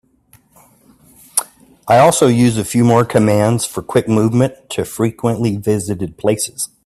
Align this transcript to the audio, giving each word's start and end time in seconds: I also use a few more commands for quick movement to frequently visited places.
I 1.87 1.99
also 1.99 2.25
use 2.25 2.57
a 2.57 2.65
few 2.65 2.83
more 2.83 3.05
commands 3.05 3.65
for 3.67 3.83
quick 3.83 4.07
movement 4.07 4.67
to 4.71 4.83
frequently 4.83 5.57
visited 5.57 6.17
places. 6.17 6.69